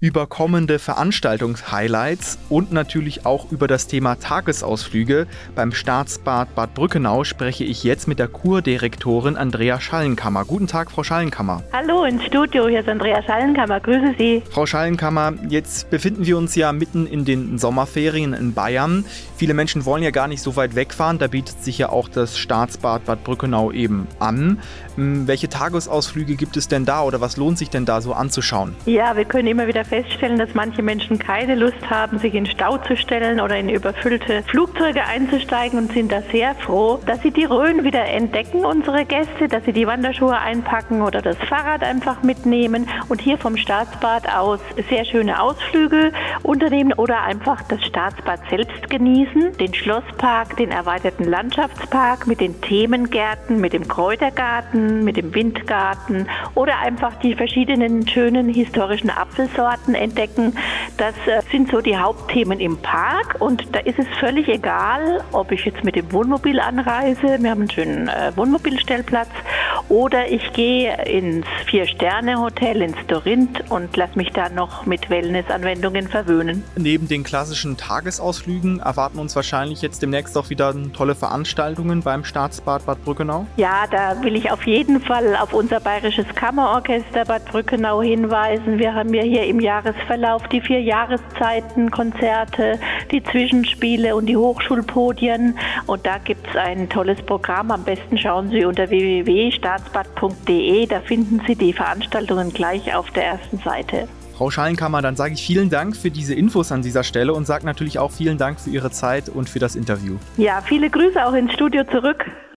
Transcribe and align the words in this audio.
über 0.00 0.28
kommende 0.28 0.78
Veranstaltungshighlights 0.78 2.38
und 2.48 2.70
natürlich 2.70 3.26
auch 3.26 3.50
über 3.50 3.66
das 3.66 3.88
Thema 3.88 4.14
Tagesausflüge. 4.14 5.26
Beim 5.56 5.72
Staatsbad 5.72 6.54
Bad 6.54 6.72
Brückenau 6.74 7.24
spreche 7.24 7.64
ich 7.64 7.82
jetzt 7.82 8.06
mit 8.06 8.20
der 8.20 8.28
Kurdirektorin 8.28 9.36
Andrea 9.36 9.80
Schallenkammer. 9.80 10.44
Guten 10.44 10.68
Tag, 10.68 10.92
Frau 10.92 11.02
Schallenkammer. 11.02 11.64
Hallo 11.72 12.04
ins 12.04 12.22
Studio, 12.22 12.68
hier 12.68 12.78
ist 12.78 12.88
Andrea 12.88 13.20
Schallenkammer. 13.24 13.80
Grüße 13.80 14.14
Sie. 14.16 14.40
Frau 14.48 14.66
Schallenkammer, 14.66 15.32
jetzt 15.48 15.90
befinden 15.90 16.24
wir 16.26 16.38
uns 16.38 16.54
ja 16.54 16.70
mitten 16.70 17.08
in 17.08 17.24
den 17.24 17.58
Sommerferien 17.58 18.34
in 18.34 18.54
Bayern. 18.54 19.04
Viele 19.36 19.52
Menschen 19.52 19.84
wollen 19.84 20.04
ja 20.04 20.12
gar 20.12 20.28
nicht 20.28 20.42
so 20.42 20.54
weit 20.54 20.76
wegfahren. 20.76 21.18
Da 21.18 21.26
bietet 21.26 21.64
sich 21.64 21.76
ja 21.76 21.88
auch 21.88 22.08
das 22.08 22.38
Staatsbad 22.38 23.04
Bad 23.04 23.24
Brückenau 23.24 23.72
eben 23.72 24.06
an. 24.20 24.60
Hm, 24.94 25.26
welche 25.26 25.48
Tagesausflüge 25.48 26.36
gibt 26.36 26.56
es 26.56 26.68
denn 26.68 26.84
da 26.84 27.02
oder 27.02 27.20
was 27.20 27.36
lohnt 27.36 27.58
sich 27.58 27.70
denn 27.70 27.84
da 27.84 28.00
so 28.00 28.12
anzuschauen? 28.12 28.76
Ja, 28.86 29.16
wir 29.16 29.24
können 29.24 29.48
immer 29.48 29.66
wieder 29.66 29.87
feststellen, 29.88 30.38
dass 30.38 30.54
manche 30.54 30.82
Menschen 30.82 31.18
keine 31.18 31.54
Lust 31.54 31.90
haben, 31.90 32.18
sich 32.18 32.34
in 32.34 32.46
Stau 32.46 32.78
zu 32.78 32.96
stellen 32.96 33.40
oder 33.40 33.56
in 33.56 33.68
überfüllte 33.68 34.42
Flugzeuge 34.44 35.04
einzusteigen 35.04 35.78
und 35.78 35.92
sind 35.92 36.12
da 36.12 36.22
sehr 36.30 36.54
froh, 36.54 37.00
dass 37.06 37.22
sie 37.22 37.30
die 37.30 37.44
Rhön 37.44 37.84
wieder 37.84 38.04
entdecken, 38.04 38.64
unsere 38.64 39.04
Gäste, 39.04 39.48
dass 39.48 39.64
sie 39.64 39.72
die 39.72 39.86
Wanderschuhe 39.86 40.36
einpacken 40.36 41.02
oder 41.02 41.22
das 41.22 41.36
Fahrrad 41.48 41.82
einfach 41.82 42.22
mitnehmen. 42.22 42.88
Und 43.08 43.20
hier 43.20 43.38
vom 43.38 43.56
Staatsbad 43.56 44.28
aus 44.34 44.60
sehr 44.88 45.04
schöne 45.04 45.40
Ausflüge 45.40 46.12
unternehmen 46.42 46.92
oder 46.92 47.22
einfach 47.22 47.62
das 47.62 47.82
Staatsbad 47.84 48.40
selbst 48.50 48.90
genießen, 48.90 49.56
den 49.58 49.74
Schlosspark, 49.74 50.56
den 50.56 50.70
erweiterten 50.70 51.24
Landschaftspark 51.24 52.26
mit 52.26 52.40
den 52.40 52.60
Themengärten, 52.60 53.60
mit 53.60 53.72
dem 53.72 53.88
Kräutergarten, 53.88 55.04
mit 55.04 55.16
dem 55.16 55.34
Windgarten 55.34 56.28
oder 56.54 56.78
einfach 56.78 57.14
die 57.16 57.34
verschiedenen 57.34 58.06
schönen 58.06 58.48
historischen 58.48 59.10
Apfelsorten 59.10 59.94
entdecken. 59.94 60.54
Das 60.96 61.14
äh, 61.26 61.42
sind 61.50 61.70
so 61.70 61.80
die 61.80 61.96
Hauptthemen 61.96 62.60
im 62.60 62.76
Park 62.78 63.36
und 63.38 63.66
da 63.72 63.80
ist 63.80 63.98
es 63.98 64.06
völlig 64.18 64.48
egal, 64.48 65.24
ob 65.32 65.52
ich 65.52 65.64
jetzt 65.64 65.84
mit 65.84 65.96
dem 65.96 66.10
Wohnmobil 66.12 66.60
anreise, 66.60 67.38
wir 67.40 67.50
haben 67.50 67.60
einen 67.60 67.70
schönen 67.70 68.08
äh, 68.08 68.32
Wohnmobilstellplatz, 68.36 69.30
oder 69.88 70.30
ich 70.30 70.52
gehe 70.52 70.94
ins 71.04 71.46
Vier-Sterne-Hotel 71.66 72.82
ins 72.82 72.96
Dorint 73.06 73.70
und 73.70 73.96
lasse 73.96 74.16
mich 74.16 74.30
da 74.30 74.48
noch 74.48 74.86
mit 74.86 75.08
Wellness-Anwendungen 75.08 76.08
verwöhnen. 76.08 76.62
Neben 76.76 77.08
den 77.08 77.24
klassischen 77.24 77.76
Tagesausflügen 77.76 78.80
erwarten 78.80 79.18
uns 79.18 79.34
wahrscheinlich 79.34 79.80
jetzt 79.82 80.02
demnächst 80.02 80.36
auch 80.36 80.50
wieder 80.50 80.74
tolle 80.92 81.14
Veranstaltungen 81.14 82.02
beim 82.02 82.24
Staatsbad 82.24 82.84
Bad 82.84 83.02
Brückenau. 83.04 83.46
Ja, 83.56 83.86
da 83.90 84.22
will 84.22 84.36
ich 84.36 84.50
auf 84.50 84.66
jeden 84.66 85.00
Fall 85.00 85.36
auf 85.36 85.54
unser 85.54 85.80
bayerisches 85.80 86.26
Kammerorchester 86.34 87.24
Bad 87.24 87.46
Brückenau 87.46 88.02
hinweisen. 88.02 88.78
Wir 88.78 88.94
haben 88.94 89.14
ja 89.14 89.22
hier 89.22 89.44
im 89.44 89.60
Jahresverlauf 89.60 90.46
die 90.48 90.60
vier 90.60 90.82
Jahreszeiten-Konzerte, 90.82 92.78
die 93.10 93.22
Zwischenspiele 93.22 94.14
und 94.14 94.26
die 94.26 94.36
Hochschulpodien. 94.36 95.58
Und 95.86 96.04
da 96.04 96.18
gibt 96.18 96.46
es 96.48 96.56
ein 96.56 96.88
tolles 96.88 97.20
Programm. 97.22 97.70
Am 97.70 97.84
besten 97.84 98.18
schauen 98.18 98.50
Sie 98.50 98.64
unter 98.64 98.90
www.staatsbad 98.90 99.77
staatsbad.de. 99.78 100.86
Da 100.86 101.00
finden 101.00 101.40
Sie 101.46 101.54
die 101.54 101.72
Veranstaltungen 101.72 102.52
gleich 102.52 102.94
auf 102.94 103.10
der 103.10 103.26
ersten 103.26 103.58
Seite. 103.58 104.08
Frau 104.36 104.50
Schallenkammer, 104.50 105.02
dann 105.02 105.16
sage 105.16 105.34
ich 105.34 105.42
vielen 105.44 105.68
Dank 105.68 105.96
für 105.96 106.10
diese 106.10 106.34
Infos 106.34 106.70
an 106.70 106.82
dieser 106.82 107.02
Stelle 107.02 107.34
und 107.34 107.44
sage 107.44 107.66
natürlich 107.66 107.98
auch 107.98 108.12
vielen 108.12 108.38
Dank 108.38 108.60
für 108.60 108.70
Ihre 108.70 108.90
Zeit 108.90 109.28
und 109.28 109.48
für 109.48 109.58
das 109.58 109.74
Interview. 109.74 110.16
Ja, 110.36 110.62
viele 110.64 110.90
Grüße 110.90 111.24
auch 111.24 111.32
ins 111.32 111.52
Studio 111.52 111.82
zurück. 111.84 112.24